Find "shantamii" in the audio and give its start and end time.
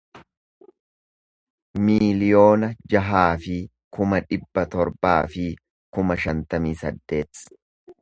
6.25-6.79